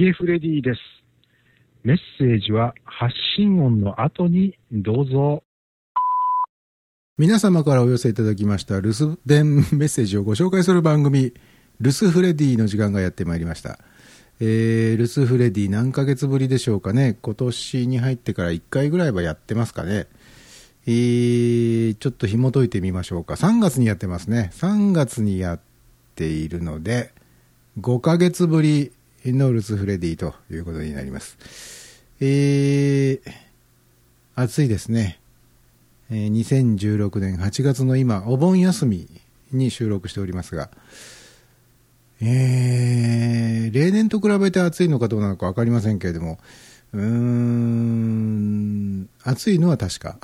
[0.00, 0.80] ゲフレディです。
[1.84, 5.42] メッセージは発信音の後にどうぞ。
[7.18, 11.34] 皆様からお寄せいただきました留守電メッセージをご紹介する番組、
[11.82, 13.78] 留守フレディの時間がやってまいりました。
[14.40, 17.18] えー、留守フレディ何ヶ月ぶりでしょうかね。
[17.20, 20.06] 今年に入ってから1回ぐらいはやってますかね。
[20.86, 23.34] えー、ちょっと紐解いてみましょうか。
[23.34, 24.50] 3月にやってますね。
[24.54, 25.60] 3月にやっ
[26.14, 27.12] ているので、
[27.78, 28.92] 5ヶ月ぶり
[29.26, 31.36] のルスフレディということになります。
[32.20, 33.20] えー、
[34.34, 35.18] 暑いですね。
[36.10, 39.08] えー、2016年8月の今、お盆休み
[39.52, 40.70] に収録しておりますが、
[42.22, 46.38] えー、例年と比べて暑いのかどうなのか分かりませんけれども、
[46.92, 50.18] うーん、暑いのは確か。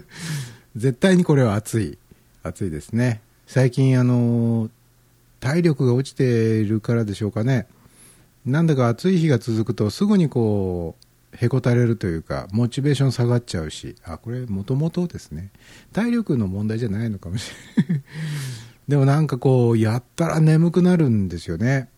[0.76, 1.98] 絶対にこれは暑い。
[2.42, 3.20] 暑いですね。
[3.46, 4.70] 最近、あの、
[5.40, 7.66] 体力が落ちているからでしょうかね。
[8.46, 15.50] なんだか暑い日が続くとすぐにこう、へこたれるというか、モチベーション下がっちゃうし、あ、これもともとですね、
[15.92, 18.02] 体力の問題じゃないのかもしれない。
[18.88, 21.88] でもなんかこう、やったら眠くなるんですよね。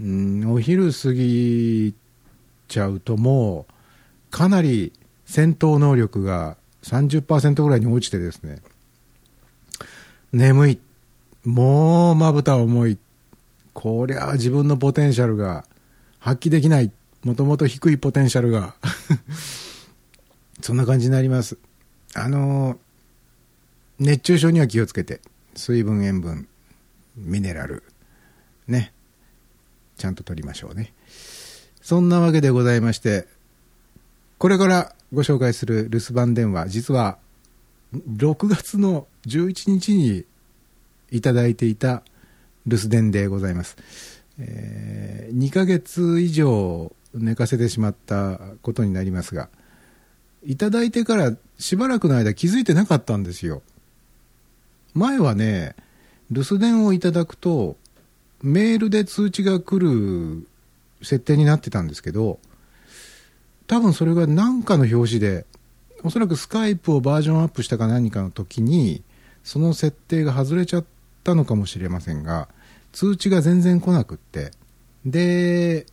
[0.00, 1.92] うん、お昼過ぎ
[2.68, 3.72] ちゃうともう、
[4.30, 4.92] かなり
[5.26, 8.62] 戦闘能力が30%ぐらいに落ちてですね、
[10.32, 10.78] 眠い。
[11.44, 12.98] もうまぶた重い。
[13.72, 15.64] こりゃ自分のポテンシャルが
[16.20, 16.92] 発揮できない。
[17.24, 18.74] もともと低いポテンシャルが
[20.62, 21.58] そんな感じになります。
[22.14, 22.78] あの
[23.98, 25.20] 熱中症には気をつけて、
[25.54, 26.48] 水分、塩分、
[27.16, 27.82] ミネラル、
[28.66, 28.92] ね、
[29.98, 30.94] ちゃんと取りましょうね。
[31.82, 33.26] そんなわけでございまして、
[34.38, 37.18] これからご紹介する留守番電話、実は
[37.92, 40.24] 6月の11日に
[41.10, 42.02] いただいていた
[42.66, 43.76] 留守電でございます。
[44.40, 49.48] えー、2ヶ月以上寝かせてしまったことになりますが、
[50.44, 53.62] いただいてからしばらくの間気づいてなかったんですよ。
[54.94, 55.76] 前はね、
[56.30, 57.76] 留守電をいただくと、
[58.42, 60.46] メールで通知が来る
[61.02, 62.38] 設定になってたんですけど、
[63.66, 65.46] 多分それが何かの表紙で、
[66.02, 69.02] おそらくスカイプをバージョンアップしたか何かの時に、
[69.44, 70.84] その設定が外れちゃっ
[71.22, 72.48] たのかもしれませんが、
[72.92, 74.50] 通知が全然来なくって、
[75.04, 75.86] で、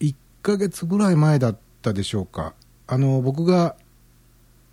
[0.00, 2.54] 1ヶ月ぐらい前だったでしょうか。
[2.86, 3.76] あの、僕が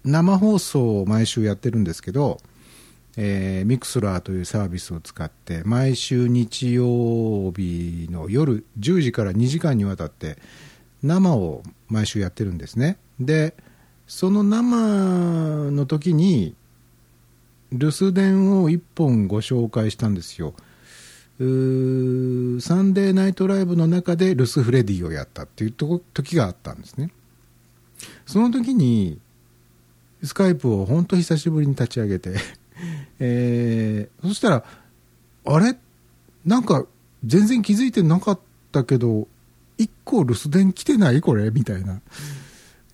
[0.04, 2.40] 生放送を毎週やってるんですけど、
[3.18, 10.38] えー、 Mixlr というサービスを使って、毎週日曜日の夜10時から2時間にわたって、
[11.04, 12.98] 生を毎週やってるんですね。
[13.20, 13.56] で、
[14.08, 16.56] その生の時に、
[17.72, 20.54] 留守電を1本ご紹介したんですよ。
[21.40, 27.12] サンデーナイトライブの中でルス・フレディをやったっていう時があったんですね。
[28.26, 29.20] その時に、
[30.22, 32.36] スカイプを本当久しぶりに立ち上げて
[33.20, 34.64] えー、そしたら、
[35.46, 35.78] あれ？
[36.46, 36.86] なんか
[37.26, 38.40] 全然気づいてなかっ
[38.74, 39.28] たけど、
[39.78, 41.22] 1個留守電来てない？
[41.22, 41.52] これ？
[41.52, 42.02] みたいな、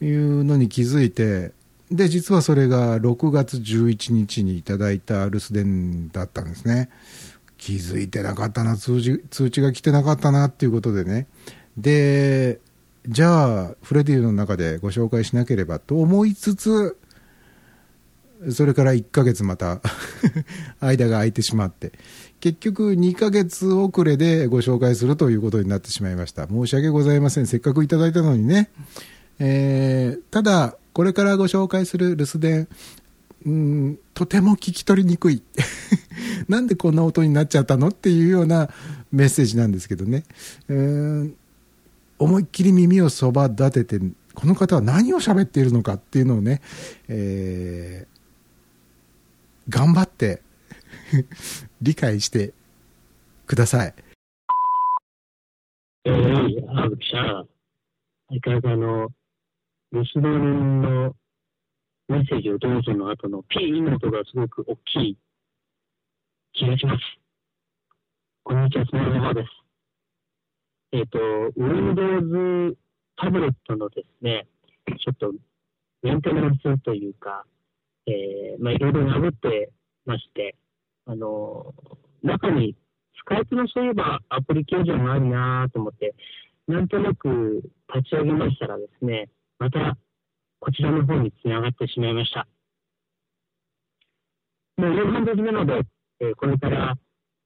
[0.02, 1.52] いうのに気づいて、
[1.90, 6.90] で、実はそれが6月11日にいただいた留守電だったんですね。
[7.58, 11.28] 気づいてなかったな、通知、通知が来てなかったなっていうことでね。
[11.78, 12.60] で、
[13.08, 16.98] じゃあ、フレディの中でご紹介しなければと思いつつ、
[18.52, 19.82] それから1ヶ月また
[20.80, 21.94] 間が空いてしまって、
[22.40, 26.48] 結局2ヶ月遅れでご紹介するということになってしまいました。
[26.48, 27.48] 申し訳ございません。
[27.48, 28.70] せっかくいただいたのにね。
[29.40, 32.68] えー、ただ、これからご紹介する留守電、
[33.46, 35.44] うん、とても聞き取りにくい。
[36.50, 38.70] なんでこんな音になっちゃったのっていうような
[39.12, 40.24] メッセージなんですけどね。
[40.68, 41.34] えー、
[42.18, 46.62] 思いっきり耳をそば立てて、この方は何を喋っているのかっていうのをね、
[47.08, 50.42] えー、頑張って
[51.84, 52.54] 理解して
[53.46, 53.94] ください。
[56.06, 56.98] えー、あの、
[58.28, 59.10] 相変わらずあの、
[59.92, 61.16] 留守電の
[62.08, 65.18] メッセージをどうぞの後のピーの音がすごく大きい
[66.54, 67.00] 気がします。
[68.44, 69.50] こんにちは、スマホです。
[70.92, 71.20] えっ、ー、と、
[71.58, 72.78] Windows
[73.16, 74.46] タブレットのですね、
[74.86, 75.34] ちょっと
[76.04, 77.44] メンテナンスというか、
[78.06, 79.72] えー、まあ、いろいろ破って
[80.06, 80.56] まして、
[81.08, 81.74] あの、
[82.22, 82.76] 中に
[83.18, 86.14] スカイプのそういえばアプリケーションがあるなと思って、
[86.68, 87.64] なんとなく
[87.96, 89.98] 立ち上げましたらですね、また
[90.60, 92.48] こちらの方につながってしまいました。
[94.78, 95.82] もう夕飯時なので、
[96.20, 96.96] えー、これから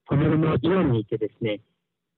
[0.06, 1.60] パネルのイオンに行ってですね、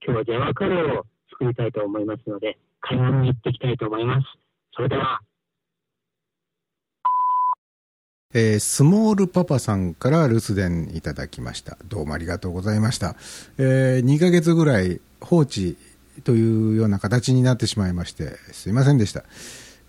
[0.05, 4.27] 今日はジャワカレーを作りたいと思いますので、買い物に行っていきたいと思います。
[4.75, 5.21] それでは、
[8.35, 11.77] えースモールパパさんから留守電いただきました。
[11.85, 13.15] どうもありがとうございました。
[13.59, 15.77] え2ヶ月ぐらい放置
[16.25, 19.25] というような形になってしまいまして、すいませんでした。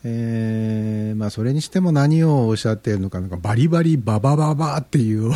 [0.04, 5.32] えーまあそれにしても何をおっしゃっているのか、なんかバリバリババババっていう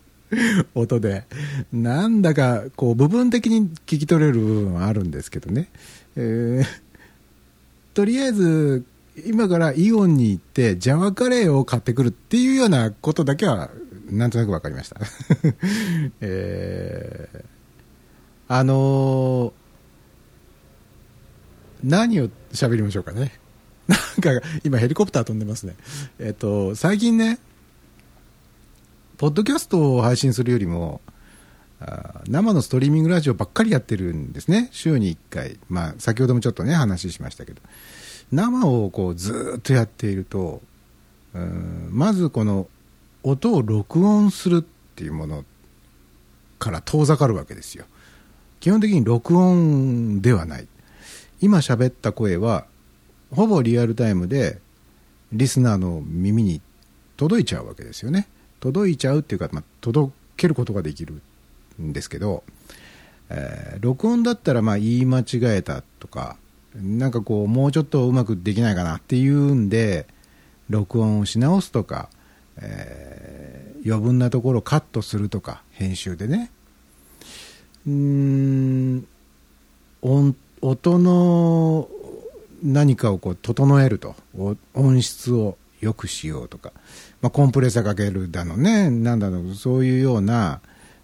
[0.74, 1.24] 音で、
[1.72, 5.68] なんだかこう部分的に聞き取れる部分はあるんですけどね。
[6.16, 6.66] えー
[7.94, 8.84] とりあえず、
[9.26, 13.70] 今からイオンに行って、ジャワカレーを買ってくるっていうようなことだけは、
[14.08, 15.00] なんとなく分かりました。
[16.20, 17.44] えー
[18.50, 19.52] あのー
[21.84, 23.32] 何を喋りましょうかね。
[23.88, 25.74] なんか、今ヘリコプター飛んでますね。
[26.18, 27.38] えっ、と、最近ね、
[29.16, 31.00] ポッドキャストを配信するよりも、
[31.80, 34.68] あ生のストリーミングラジオばっかりやってるんですね。
[34.72, 35.58] 週に1回。
[35.68, 37.62] まあ、先ほどもちょっとね、話しましたけど。
[38.30, 40.60] 生をこうずっとやっていると、
[41.34, 42.68] うんまずこの
[43.22, 44.62] 音を録音するっ
[44.94, 45.44] ていうもの
[46.58, 47.86] から遠ざかるわけですよ。
[48.60, 50.66] 基本的に録音ではない。
[51.40, 52.66] 今喋った声は、
[53.30, 54.58] ほぼリアルタイムで、
[55.32, 56.60] リスナーの耳に
[57.16, 58.28] 届いちゃうわけですよね。
[58.60, 61.20] 届いちゃうっていうか、まあ、届けることができる
[61.80, 62.44] んですけど、
[63.28, 66.36] えー録音だったらまあ言い間違えたとか、
[66.74, 70.06] なんかこう、もうちょっとうまくできないかなっていうんで、
[70.68, 72.08] 録音をし直すとか、
[72.56, 76.50] えー余分なところをカットするとか、編集でね。
[77.86, 79.06] うーん、
[80.02, 81.88] 音の
[82.62, 84.14] 何かをこう整えると、
[84.74, 86.72] 音質を良くしようとか、
[87.20, 90.60] まあ、コンプレッサーかけるだのね、なんだろう、そういうような、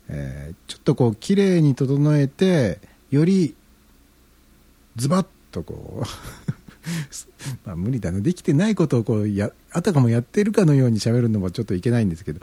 [0.09, 2.79] えーちょっとこう、綺麗に整えて、
[3.11, 3.55] より
[4.97, 6.07] ズバッとこう
[7.67, 8.21] まあ無理だな。
[8.21, 12.41] できてないことをこうやあたかもやってるかのように喋るのもちょっといけないんですけど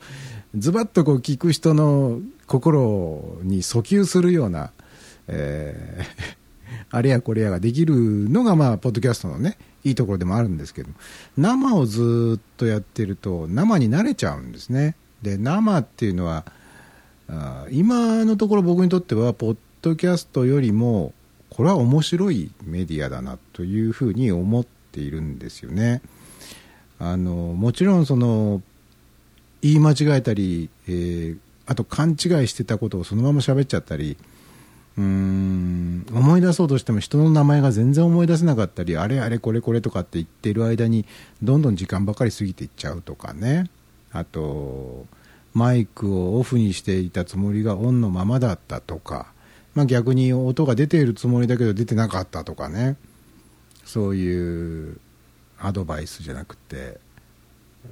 [0.55, 4.71] ズバッとこう聞く人の心に訴求するような、
[5.27, 6.40] えー
[6.91, 7.95] あれやこれやができる
[8.29, 10.89] のがまあポッドキャストのねいいところでもあるんですけど
[11.37, 14.95] 生をずっとやってると生に慣れちゃうんですね。
[15.21, 16.45] で生っていうのは
[17.29, 21.13] あ今のところ僕にとってはポッドキャストよりも
[21.49, 26.01] これは面白いメディアだなというふうに思っているんですよね。
[26.99, 28.61] あのもちろんその
[29.61, 32.17] 言い間違えたり、えーあと勘違い
[32.47, 34.17] してたことをそのまま喋っちゃったり
[34.97, 36.05] うん。
[36.11, 41.05] 思い出そうとしても人の名前が全然思い出せなかったりあれあれこれこれとかって言ってる間に
[41.41, 43.69] どんどん時間ばかり過ぎていっちゃうとかね。
[44.11, 45.05] あと
[45.53, 49.27] マイクをオフにしていたつもりがオンのままだったとか、
[49.73, 52.97] まあ、逆に音が出ているつもりだけど出てなかったとかね。
[53.85, 54.99] そういう
[55.59, 56.99] アドバイスじゃなくて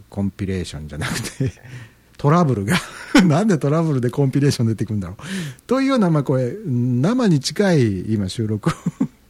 [0.09, 1.51] コンピレーションじゃなくて。
[2.19, 2.77] トラブルが
[3.25, 5.17] なんでトラブルでコンピレーション出てくるんだろう。
[5.65, 8.73] というような、まあ、これ生に近い今収録を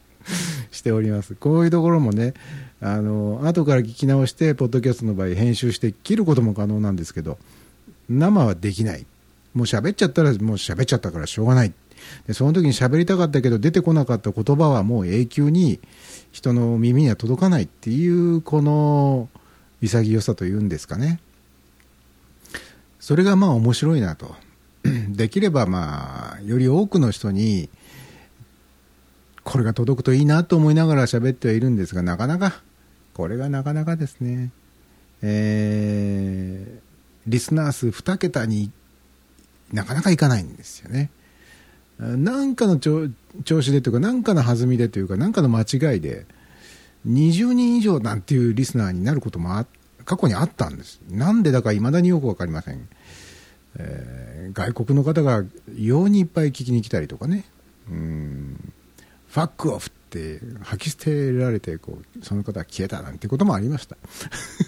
[0.72, 1.36] しております。
[1.36, 2.34] こういうところもね
[2.80, 7.38] あの後から聞き直してポッドキャストの場合編集して切ることも可能なんですけど
[8.08, 9.06] 生はできない。
[9.54, 11.72] もう喋っちゃったらもう喋っちゃったからしょうがない。
[12.26, 15.78] でその時に喋りたかったけど出てこなかった言葉はもう永久に
[16.32, 19.28] 人の耳には届かないっていうこの
[19.80, 21.20] 潔さというんですかね。
[23.00, 24.34] それがまあ面白いなと。
[25.10, 27.68] できればまあより多くの人に
[29.44, 32.62] これが届くといいなと思いながら喋ってはいるんですがなかなか
[33.12, 34.52] これがなかなかですね。
[35.22, 36.90] えー
[37.26, 38.70] リスナー数2桁に
[39.72, 41.10] なかなかいかないんですよね。
[41.98, 43.10] なんかの調
[43.44, 46.24] 子でというかなんかの弾みでというかなんかの間違いで
[47.06, 49.66] 20人以上なんていうリスナーになることもあっ
[50.10, 51.00] 過去にあったんです。
[51.08, 52.88] なんでだか未だによく分かりません、
[53.78, 55.44] えー外国の方が
[55.76, 57.44] 異様にいっぱい聞きに来たりとかね。
[57.88, 58.72] うん。
[59.28, 63.96] ファックオフって吐き捨てられてこうその方は消えたなんてこともありました、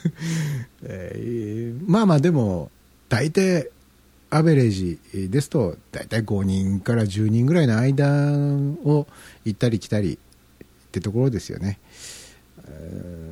[0.85, 2.71] えーまあまあでも
[3.09, 3.69] 大体
[4.31, 8.33] アベレージですと大体5人から10人ぐらいの間
[8.85, 9.09] を
[9.45, 11.81] 行ったり来たりってところですよね、
[12.69, 13.32] えー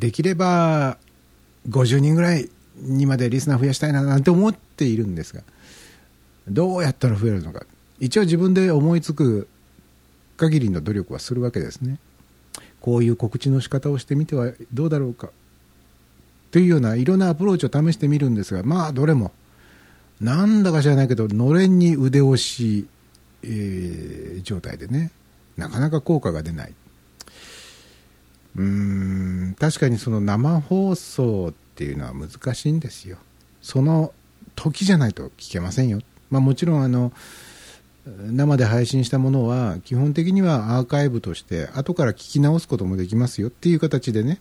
[0.00, 0.96] できれば
[1.68, 5.42] 50人ぐらいにまでリスナー増やしたいななんて思っているんですが
[6.48, 7.64] どうやったら増えるのか。
[8.00, 9.46] 一応自分で思いつく
[10.38, 11.98] 限りの努力はするわけですね。
[12.80, 15.28] こういう告知の仕方をしてみてはどうだろうか。
[16.50, 19.32] というようないろんなアプローチを試してみるんですがまあどれも
[20.20, 22.88] なんだか知らないけどのれんに腕押し、
[23.42, 25.10] えー状態でね
[25.58, 26.72] なかなか効果が出ない。
[28.56, 33.18] うん、確かにその生放送っていうのは難しいんですよ。
[33.62, 34.12] その
[34.56, 36.00] 時じゃないと聞けませんよ。
[36.30, 37.12] まあもちろんあの、
[38.06, 44.40] 生で配信したものは基本的にはアーカイブとして後から聞き直すこともできますよっていう形でね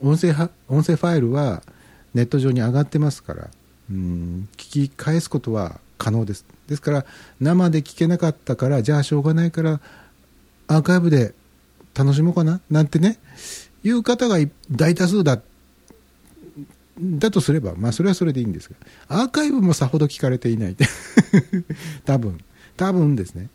[0.00, 1.62] 音声は音声ファイルは
[2.14, 3.48] ネット上に上がってますから
[3.90, 7.06] うん聞き返すことは可能ですですから
[7.40, 9.80] 生で聞けなかったからじゃあしょうがないから
[10.68, 11.34] アーカイブで
[12.04, 12.62] 楽しもうかな？
[12.70, 13.18] なんてね
[13.84, 14.38] いう方が
[14.70, 15.40] 大多数だ
[16.98, 18.76] だとすればまあそれはそれでいいんですが
[19.08, 20.76] アーカイブもさほど聞かれていない。
[22.06, 22.40] 多分
[22.78, 23.50] 多分ですね。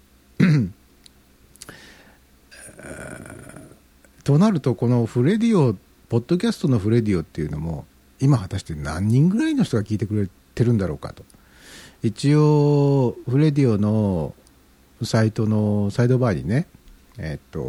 [4.23, 5.75] となるとこのフレディオ
[6.09, 7.85] ポッドキャストのフレディオっていうのも
[8.19, 11.23] 今果たして何人ぐらいの人が聞いてくれてるんだろうかと。
[12.03, 14.35] 一応フレディオの
[15.03, 16.67] サイトのサイドバーにね
[17.17, 17.59] えっと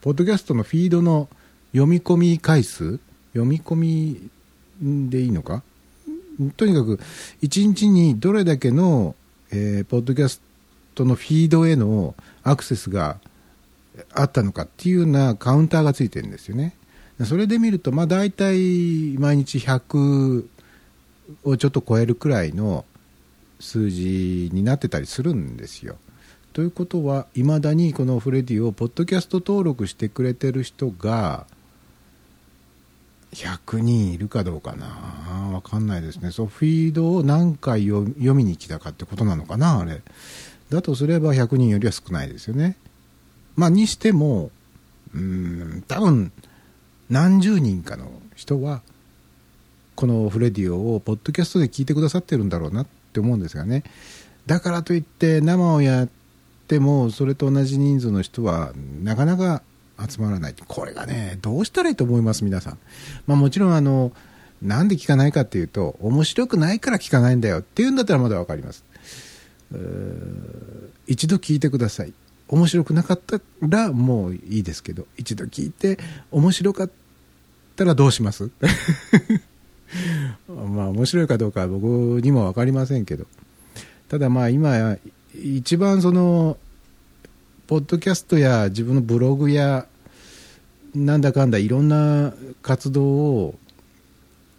[0.00, 1.28] ポッドキャストのフィードの
[1.72, 3.00] 読み込み回数？
[3.32, 4.30] 読み込み
[5.10, 5.62] でいいのか？
[6.56, 7.00] とにかく
[7.42, 9.14] 1日にどれだけの
[9.54, 10.40] えー、ポッドキャス
[10.94, 13.18] トのフィードへのアクセスが
[14.14, 16.74] あったのかっていうようなカウンターがついてるんですよね。
[17.26, 20.46] それで見ると、まあ大体毎日100
[21.44, 22.86] をちょっと超えるくらいの
[23.60, 25.98] 数字になってたりするんですよ。
[26.52, 31.46] ということは、いまだにこのフレディをポッドキャスト登録してくれてる人が、
[33.32, 34.86] 100人いるかどうかな
[35.54, 36.30] わかんないですね。
[36.30, 40.02] そう、フィードを何回読みに来たかってことなのかなあれ。
[40.68, 42.76] だとすれば100人よりは少ないですよね。
[43.56, 44.50] まあ、にしても、
[45.14, 46.32] うん、多分、
[47.08, 48.82] 何十人かの人は、
[49.94, 53.84] このフレディオをポッドキャストで聞いてくださってるんだろうなって思うんですがね。
[54.46, 56.08] だからといって生をや
[56.72, 59.62] っても、それと同じ人数の人は、なかなか
[60.08, 60.54] 集まらない。
[60.66, 62.78] これがね、どうしたらいいと思います、皆さん。
[63.26, 64.10] まあもちろんあの、
[64.62, 68.84] なんで聞かないかっていうと、面白くないから聞かないんだよっていうんだったらまだわかります。
[71.06, 72.14] 一度聞いてください。
[72.48, 75.98] 面白くなかったらもういいですけど、一度聞いて
[76.30, 76.90] 面白かっ
[77.76, 78.48] たらどうします？
[80.48, 81.84] まあ面白いかどうかは僕
[82.22, 83.26] にも分かりませんけど。
[84.08, 84.96] ただまあ今、
[85.34, 86.58] 一番その、
[87.72, 89.86] ポッドキャストや自分のブログや
[90.94, 93.54] なんだかんだいろんな活動を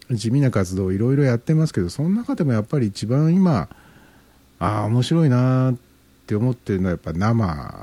[0.09, 3.69] 地味な活動をいろいろやってますけどその中でもやっぱり一番今
[4.57, 5.75] ああ面白いなっ
[6.25, 7.75] て思ってるのはやっぱ生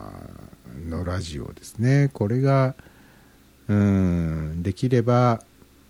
[0.89, 2.11] のラジオですね。
[2.13, 2.75] これが
[3.69, 5.45] うんできれば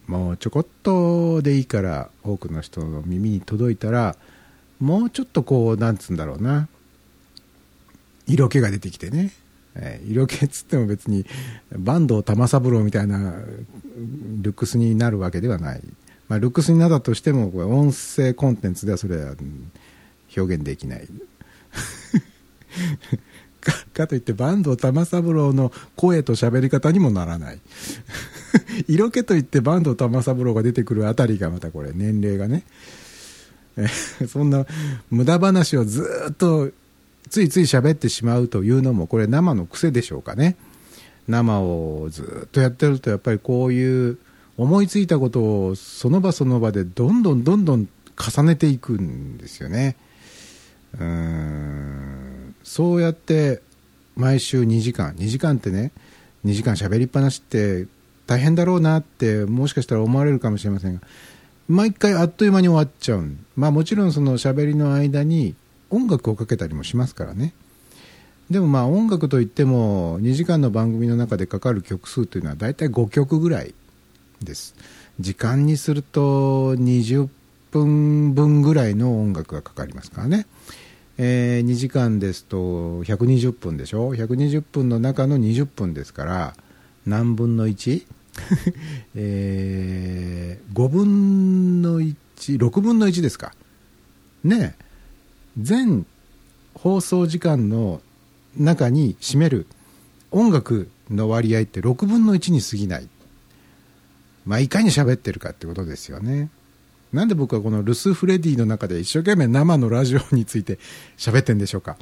[0.07, 4.17] もうちょこっとでいいから多くの人の耳に届いたら
[4.81, 6.69] もうちょっとこうなんつうんだろうな。
[8.33, 9.31] 色気が出てきてね。
[9.75, 11.25] えー、色気っつっても別に
[11.85, 13.35] 坂東玉三郎みたいな
[14.43, 15.81] ルックスになるわけではない、
[16.29, 19.35] まあ、ルックスになったとしてもこれ音声コンテンツではそれは
[20.37, 21.09] 表現できない。
[23.61, 27.61] かかといって坂東玉三郎の声と喋り方にもならない。
[28.89, 32.65] 色気といって坂東玉三郎が出てくるあたりがまたこれ年齢がね。
[34.29, 34.67] そんな
[35.11, 36.71] 無駄話をずっと
[37.31, 40.57] ついつい喋ってしまうというのもこれ生の癖でしょうかね。
[41.29, 44.19] 生をずっとやってるとやっぱりこういう
[44.59, 49.97] 思いついたことをその場その場でどんどんどんどん重ねていくんですよね。
[50.99, 52.55] うん。
[52.65, 53.63] そうやって
[54.17, 55.93] 毎週2時間2時間ってね
[56.45, 57.87] 2時間喋りっぱなしって
[58.27, 61.01] 大変だろうなってもしかしたら思われるかもしれませんが
[61.69, 65.55] 毎回あっという間に終わっちゃうまあもちろんその喋りの間に
[65.91, 67.53] 音楽をかけたりもしますからね。
[68.51, 73.75] でもまあ音楽といっても2時間の番組の中でかかる曲数というのは大体5曲ぐらい
[74.43, 74.75] です。
[75.21, 77.29] 時間にすると20
[77.71, 80.47] 分分ぐらいの音楽がかかりますからね、
[81.19, 86.55] えー、2時間ですと120分でしょ？120分の中の20分ですから
[87.07, 88.07] 何分の 1?
[89.15, 93.53] えー、5分の16分の1ですか。
[94.43, 94.90] ねえ。
[95.61, 96.07] 全
[96.75, 98.01] 放送時間の
[98.57, 99.67] 中に占める
[100.31, 103.09] 音楽の割合って6分の1に過ぎない。
[104.47, 106.51] まあ、いかに喋ってるかってことですよね。
[107.13, 110.79] なんで僕はこのルス・フレディの中で一生懸命生のラジオについて
[111.17, 111.97] 喋ってんでしょうか。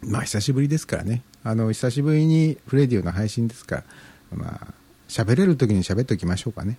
[0.00, 1.22] まあ、久しぶりですからね。
[1.44, 3.84] あの、久しぶりにフレディオの配信ですから、
[4.32, 4.74] まあ、
[5.08, 6.78] 喋れる時に喋っておきましょうかね。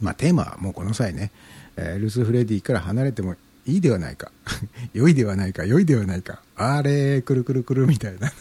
[0.00, 1.30] まあ、テーマはもうこの際ね、
[1.76, 3.36] えー、ルス・フレディから離れても
[3.70, 4.30] いいではないか。
[4.92, 6.42] 良いではないか、良いではないか。
[6.56, 8.32] あれ、くるくるくるみたいな。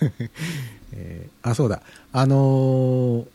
[0.92, 1.82] えーあ、そうだ。
[2.12, 3.26] あのー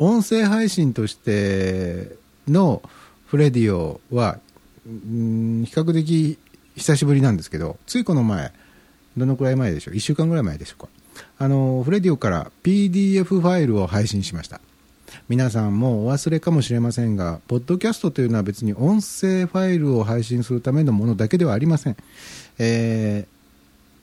[0.00, 2.14] 音声配信として
[2.46, 2.82] の
[3.26, 4.38] フレディオは、
[4.86, 6.38] うん比較的
[6.76, 8.52] 久しぶりなんですけど、ついこの前、
[9.16, 10.88] どのくらい前でしょう ?1 週間ぐらい前でしょうか？
[11.38, 14.60] あのーフレディオから PDF ファイルを配信しました。
[15.28, 21.96] 皆さんもお忘れかもしれませんが、ポッドキャストというのは別に音声ファイルを配信するためのものだけではありません。
[22.58, 23.38] えー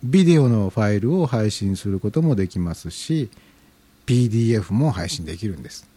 [0.05, 3.29] ビデオのファイルを配信することもできますし、
[4.05, 5.87] PDF も配信できるんです。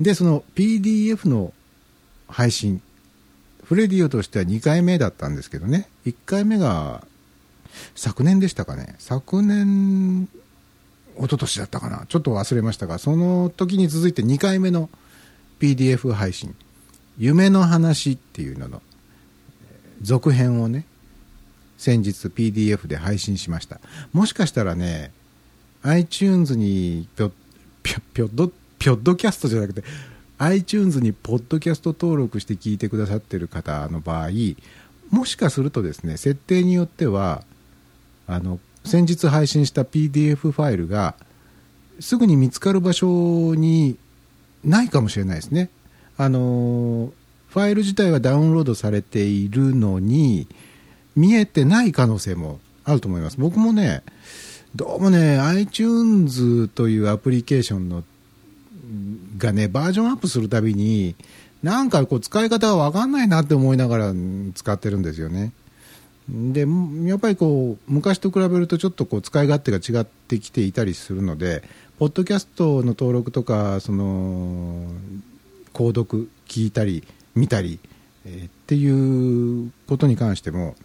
[0.00, 1.52] で、その PDF の
[2.28, 2.80] 配信、
[3.64, 7.04] フレディオとしては2回目だったんですけどね、1回目が
[7.96, 10.28] 昨年でしたかね、昨年、
[11.18, 14.88] 一昨年だったかな、ちょっと忘れましたが、その時に続いて2回目の
[15.60, 16.54] PDF 配信、
[17.18, 18.82] 夢の話っていうのの
[20.00, 20.86] 続編をね、
[21.76, 23.80] 先日 PDF で配信しました。
[24.12, 25.12] もしかしたらね、
[25.82, 27.32] iTunes にぴょ、
[27.82, 29.84] ぴょ、ぴょっど、ぴょっどキャストじゃなくて、
[30.38, 34.30] iTunes にポッドキャスト登録して聞いてくださってる方の場合、
[35.10, 37.44] もしかするとですね、設定によっては、
[38.26, 41.14] あの、先日配信した PDF ファイルが、
[42.00, 43.96] すぐに見つかる場所に
[44.64, 45.70] ないかもしれないですね。
[46.16, 47.12] あの、
[47.48, 50.46] ファイル自体はダウンロードされているのに、
[51.16, 53.36] 見えてない可能性もあると思います。
[53.38, 54.02] 僕もね、
[54.76, 58.04] どうもね、iTunes というアプリケーションの
[59.38, 61.16] がね、バージョンアップするたびに、
[61.62, 64.14] なんかこう使い方がわかんないなって思いながら
[64.54, 65.52] 使ってるんですよね。
[66.28, 66.66] で、
[67.04, 71.62] やっぱりこう、昔と比べるとちょっとこう使い勝手が違ってきていたりするので、
[71.98, 74.86] ポッドキャストの登録とか、その、
[75.72, 77.02] 購読聞いたり、
[77.34, 77.78] 見たり、
[78.26, 80.76] えーっていうことに関しても、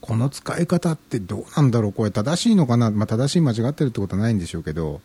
[0.00, 1.92] この使い方ってどうなんだろう？
[1.92, 5.00] これ正しいのかな、まあ、正しい間違ってるってことはないんでしょうけど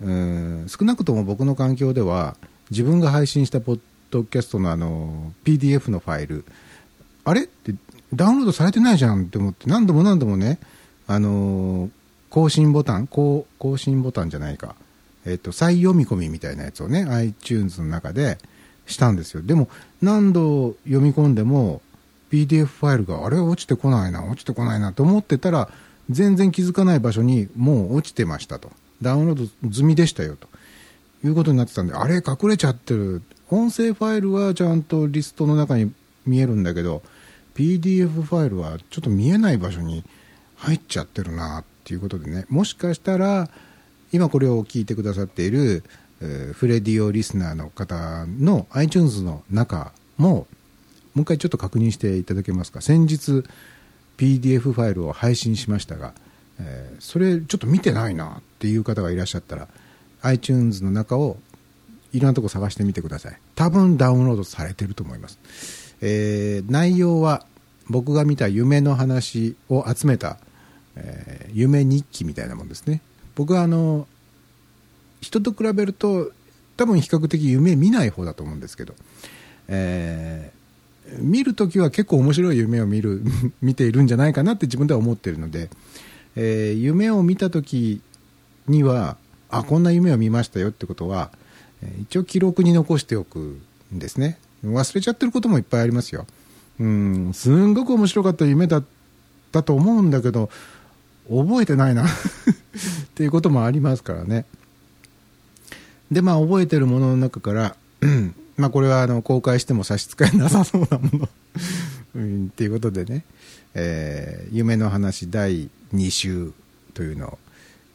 [0.00, 2.36] うん少なくとも僕の環境では
[2.70, 6.44] 自分が配信したポッドキャストのあの PDF のファイル
[7.24, 7.44] あれ？
[7.44, 7.74] って
[8.14, 10.58] ダウンロードされてないじゃんって思って何度も何度もね
[11.06, 11.90] あの
[12.28, 14.74] 更新ボタン更更新ボタンじゃないか、
[15.26, 18.38] えっと再読み込みみたいなやつをね iTunes の中で
[18.86, 19.42] したんですよ。
[19.42, 19.68] でも
[20.02, 21.82] 何度読み込んでも
[22.30, 23.38] PDF ファイルがあれ？
[23.38, 25.68] 落ちてこないな落ちてこないなと思ってたら
[26.08, 28.70] 全然気づかない場所にもう落ちてましたと。
[29.02, 30.48] ダウンロード済みでしたよと。
[31.22, 32.16] いうことになってたんであれ？
[32.16, 33.22] 隠れちゃってる。
[33.50, 35.92] 音声ファイルはちゃんとリストの中に
[36.24, 37.02] 見えるんだけど
[37.60, 40.02] PDF ファイルはちょっと見えない場所に
[40.56, 42.46] 入っちゃってるなっていうことでね。
[42.48, 43.50] もしかしたら
[44.12, 45.84] 今これを聞いてくださっている、
[46.22, 50.46] えーフレディオリスナーの方の iTunes の中もも
[51.16, 52.80] う一回ちょっと確認していただけますか。
[52.80, 53.44] 先日
[54.16, 56.14] PDF ファイルを配信しましたが、
[56.58, 59.68] えーそれちょっと見てないなっていう方がいらっしゃったら
[60.22, 61.36] iTunes の中を
[62.12, 63.38] いろんなとこ探してみてください。
[63.54, 65.38] 多分ダウンロードされてると思います、
[66.00, 67.44] えー内容は
[67.90, 70.38] 僕が見た夢の話を集めた、
[70.96, 73.00] えー夢日記みたいなもんですね。
[73.34, 74.06] 僕はあの
[75.20, 76.30] 人と比べると
[76.76, 78.94] 多分比較的夢見ない方だと思うんですけど、
[79.68, 80.60] えー
[81.18, 83.22] 見るときは結構面白い夢を見る
[83.60, 85.68] 見ているんじゃないかなって自分では思ってるので、
[86.36, 88.00] えー夢を見たとき
[88.68, 89.16] には
[89.48, 91.32] あこんな夢を見ましたよってことは、
[92.02, 93.58] 一応記録に残しておく
[93.92, 94.38] んですね。
[94.64, 96.26] 忘れちゃってることもいっぱいありますよ。
[96.80, 97.30] うん。
[97.34, 98.84] すんごく面白かった夢だっ
[99.52, 100.50] たと思うんだけど
[101.28, 102.06] 覚えてないな。
[102.08, 102.08] っ
[103.14, 104.46] ていうこともありますからね。
[106.10, 107.76] でまあ覚えてるものの中から、
[108.56, 111.28] まあこれはあの公開しても差し支えなさそうなもの、
[112.16, 113.24] うん、っていうことでね、
[113.74, 116.52] えー夢の話第2週
[116.94, 117.38] というのを、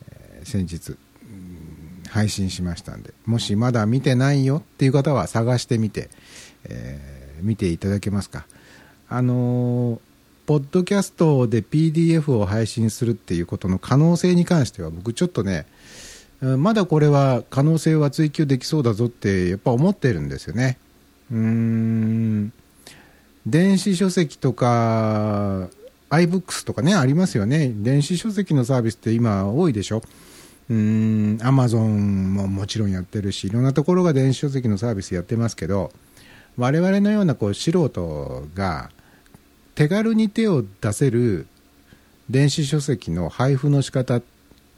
[0.09, 0.97] えー先日、うん
[2.09, 6.09] 配信しましたんでもしまだ見てないよっていう方は探してみて、
[6.65, 8.45] えー見ていただけますか。
[9.09, 9.99] あのー
[10.45, 15.65] ポッドキャストで PDF を配信するっていうことの可能性に関しては僕ちょっとね
[16.39, 20.77] まだこれは可能性は追求できそうだぞってやっぱ思ってるんですよね。
[21.31, 22.53] うーん。
[23.47, 25.69] 電子書籍とか
[26.09, 27.71] iBooks とかねありますよね。
[27.75, 30.03] 電子書籍のサービスって今多いでしょ。
[30.69, 31.37] うーん。
[31.37, 35.91] Amazon ももちろんやってるしいろんなところが電子書籍のサービスやってますけど
[36.57, 38.89] 我々のようなこう素人が
[39.75, 41.47] 手軽に手を出せる
[42.29, 44.21] 電子書籍の配布の仕方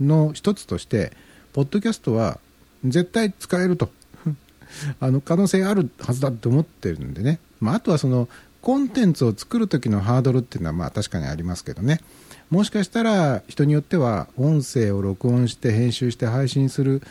[0.01, 1.11] の一つとして
[1.53, 2.39] ポッドキャストは
[2.83, 3.89] 絶対使えると。
[4.99, 8.27] あの可能性あるはずだと思ってるんでね、まあ、あとはその
[8.61, 12.01] コンテンツを作る時のハードルっていうのはまあ確かにありますけどね。
[12.49, 17.01] もしかしたら人によっては音声を録音して編集して配信する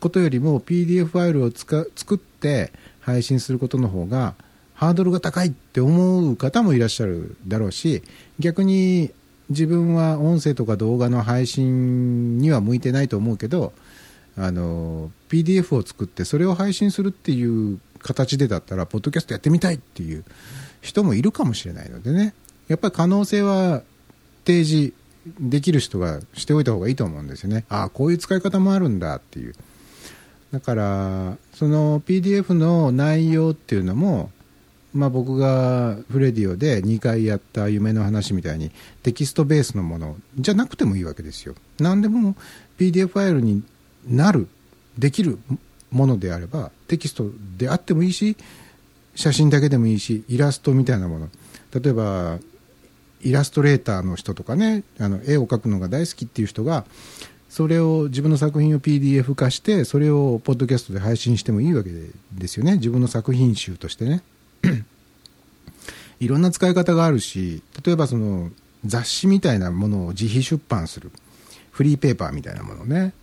[0.00, 2.72] ことよりも PDF ファイルを作って
[3.10, 4.34] 配信することの方が
[4.74, 8.02] ハードルが高いって思う方もいらっしゃるだろうし
[8.38, 9.10] 逆に
[9.50, 13.72] 自分は音声とか動画の配信には向いてないと思うけど
[14.36, 20.24] あの PDF を作ってそれを配信するっていう形でだったらポッドキャストやってみたいっていう
[20.80, 22.32] 人もいるかもしれないのでね。
[22.68, 23.82] やっぱり可能性は
[24.46, 24.94] 提示
[25.38, 27.64] できる人がしておいた方がいいと思うんですよね。
[27.68, 29.54] ああこういう使い方もあるんだっていう。
[30.52, 34.30] だからその PDF の内容っていうのも
[34.92, 38.70] まあ、僕がフレディオで2回やった夢の話みたいに
[39.02, 41.54] テキストベースのものじゃなくてもいいわけですよ。
[41.78, 42.34] 何でも
[42.78, 43.62] PDF ファイルに
[44.06, 44.48] なる
[44.98, 45.38] できる
[45.92, 48.36] ものであればテキストであってもいいし
[49.14, 51.28] 写真だけでもいいしイラストみたいなもの。
[51.72, 52.38] 例えば
[53.22, 56.84] イラストレーターの人とかねあの絵を描くのが大好きっていう人が
[57.50, 61.90] それを自分の作品を PDF 化してそれをポッドキャストで配信してもいいわけ
[62.32, 62.74] ですよね。
[62.74, 64.22] 自分の作品集としてね。
[66.20, 68.50] いろんな使い方があるし例えばその
[68.84, 71.10] 雑誌みたいなものを自費出版する。
[71.72, 73.14] フリーペーパーみたいなものね、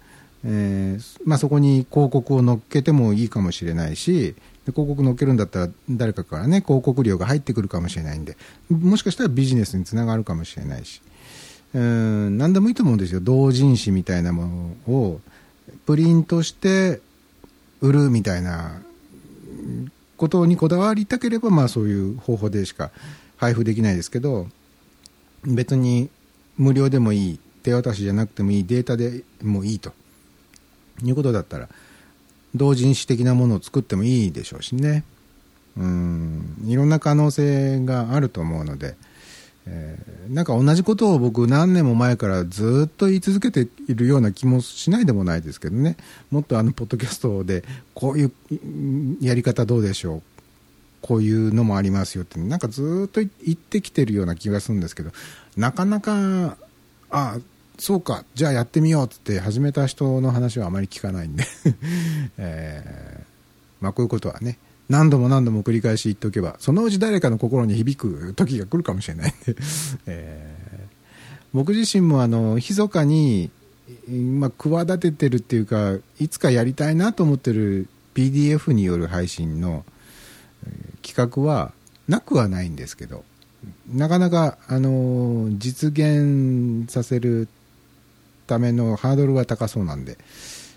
[0.43, 4.35] えー、まあ、そこに広告を載っけてもいいかもしれないし
[4.65, 8.35] 広告載っけるんだったら誰かからね広告料が入ってくるかもしれないんで
[8.69, 11.01] もしかしたらビジネスにつながるかもしれないし。
[11.73, 13.19] うん何でもいいと思うんですよ。
[13.19, 15.21] 同人誌みたいなものを
[15.85, 17.01] プリントして
[17.81, 18.81] 売るみたいな
[20.15, 22.91] ことにこだわりたければ、まあ、そういう方法でしか
[23.37, 24.47] 配布できないですけど
[25.45, 26.09] 別に
[26.57, 29.93] 無料でもいい手渡しじゃなくてもいいデータでもいいと
[31.03, 31.69] いうことだったら
[32.55, 35.03] 同人誌的なものを作ってもいいでしょうしね。
[35.77, 38.95] うんいろんな可能性があると思うので、
[39.69, 45.97] えー、なんか同じことを僕何年も前からずっと言い続けているような気もしないでもないですけどね。
[46.31, 48.31] もっとあのポッドキャストでこういう
[49.21, 50.21] やり方どうでしょう。
[51.01, 55.11] こういうのもありますよってなんかずっと言ってきてるような気がするんですけど。
[55.55, 56.57] なかなか
[57.09, 57.37] あ
[57.77, 58.23] そうか。
[58.35, 61.43] じゃあやってみようって始めた人の話はあまり聞かないんで。
[62.37, 64.57] えー、まあこういうことはね
[64.89, 69.55] 何度も何度も繰り返し言っておけばそのうち誰かの心に響く時が来るかもしれないんで、
[70.07, 70.87] えー、
[71.53, 73.51] 僕自身もあの密かに、
[74.09, 79.85] まあ、企ててるっていうかいつかやりたいなと思ってる PDF による配信の
[81.01, 81.73] 企画は
[82.07, 83.23] なくはないんですけど
[83.91, 87.47] なかなか、あの実現させる
[88.45, 90.17] ためのハードルは高そうなんで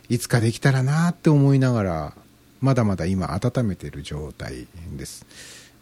[0.09, 2.13] いつかできたらなって思いながら
[2.61, 5.27] まだまだ今温めてる状態です、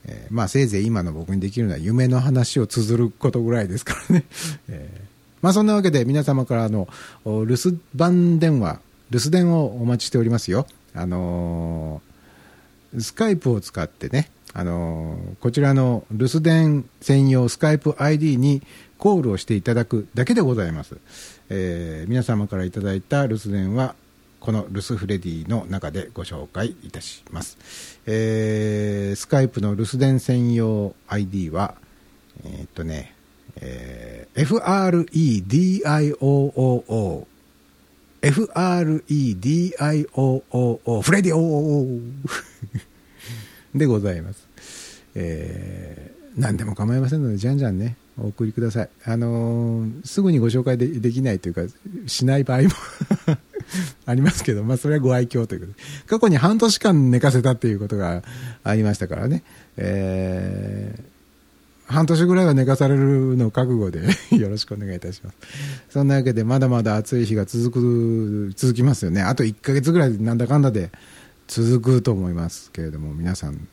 [0.06, 4.24] えー、まあせいぜい今の僕にできるのは夢の話を綴ることぐらいですからね、
[4.68, 5.04] えー、
[5.42, 6.88] まあそんなわけで皆様からの
[7.24, 10.66] 留守番電話留守電をお待ちしておりますよ。
[10.94, 18.62] あのー、スカイプを使ってねあのこちらの留守電専用スカイプ ID に
[18.96, 20.96] コールをしていただくだけでございます、
[21.50, 23.94] えー、皆様からいただいた留守電は
[24.40, 31.74] この留守フレディの中でご紹介いたします、えー、スカイプの留守電専用 ID は
[32.44, 33.14] えー、っとね、
[33.57, 37.27] えー、FREDIOOO
[38.20, 42.01] FREDIOOO フレディオー
[43.74, 44.48] でございます。
[45.14, 48.88] えー、何でも構いませんので、じゃんじゃんね、お送りください。
[49.05, 51.62] あのー、すぐにご紹介でできないというか、
[52.07, 52.70] しない場合も
[54.07, 55.78] ありますけど、まあ、それはご愛嬌ということで。
[56.07, 58.22] 過去に半年間寝かせたっていうことが
[58.64, 59.42] ありましたからね。
[59.76, 65.37] えー、半年ぐらいは寝かされるのを覚悟で よろしくお願いいたします。
[65.90, 69.22] そんなわけで、まだまだ暑い日が続く、続きますよね。
[69.22, 70.90] あと1ヶ月ぐらいなんだかんだで、
[71.48, 73.66] 続くと思いますけれども皆さん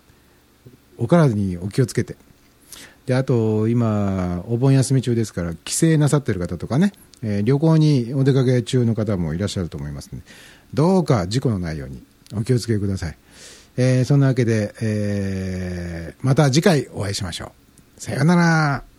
[0.97, 2.15] お体にお気をつけて
[3.05, 6.91] であと今お盆休み中ですから帰省なさってる方とかね、
[7.23, 10.25] えー、旅行にお出かけ中の方もいらっしゃると思いますので
[10.73, 12.03] どうか事故のないように
[12.35, 13.17] お気をつけください、
[13.77, 17.53] えー、そんなわけで、えー、また次回お会いしましょ
[17.97, 18.01] う。
[18.01, 18.94] さようなら。